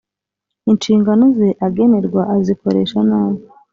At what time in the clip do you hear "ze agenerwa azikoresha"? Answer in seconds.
1.37-2.99